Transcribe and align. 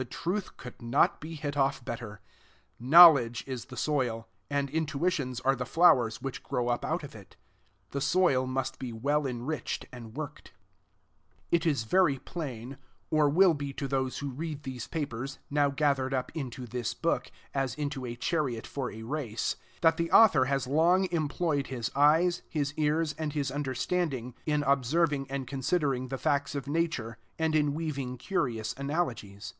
The 0.00 0.04
truth 0.04 0.56
could 0.56 0.80
not 0.80 1.20
be 1.20 1.34
hit 1.34 1.56
off 1.56 1.84
better. 1.84 2.20
Knowledge 2.78 3.42
is 3.48 3.64
the 3.64 3.76
soil, 3.76 4.28
and 4.48 4.70
intuitions 4.70 5.40
are 5.40 5.56
the 5.56 5.66
flowers 5.66 6.22
which 6.22 6.44
grow 6.44 6.68
up 6.68 6.84
out 6.84 7.02
of 7.02 7.16
it. 7.16 7.34
The 7.90 8.00
soil 8.00 8.46
must 8.46 8.78
be 8.78 8.92
well 8.92 9.26
enriched 9.26 9.86
and 9.90 10.16
worked. 10.16 10.52
It 11.50 11.66
is 11.66 11.82
very 11.82 12.20
plain, 12.20 12.78
or 13.10 13.28
will 13.28 13.54
be 13.54 13.72
to 13.72 13.88
those 13.88 14.18
who 14.18 14.30
read 14.30 14.62
these 14.62 14.86
papers, 14.86 15.40
now 15.50 15.68
gathered 15.68 16.14
up 16.14 16.30
into 16.32 16.64
this 16.68 16.94
book, 16.94 17.32
as 17.52 17.74
into 17.74 18.06
a 18.06 18.14
chariot 18.14 18.68
for 18.68 18.92
a 18.92 19.02
race, 19.02 19.56
that 19.80 19.96
the 19.96 20.12
author 20.12 20.44
has 20.44 20.68
long 20.68 21.10
employed 21.10 21.66
his 21.66 21.90
eyes, 21.96 22.42
his 22.48 22.72
ears, 22.76 23.14
and 23.18 23.32
his 23.32 23.50
understanding, 23.50 24.36
in 24.46 24.62
observing 24.62 25.28
and 25.28 25.48
considering 25.48 26.06
the 26.06 26.18
facts 26.18 26.54
of 26.54 26.68
Nature, 26.68 27.18
and 27.36 27.56
in 27.56 27.74
weaving 27.74 28.16
curious 28.16 28.72
analogies. 28.74 29.54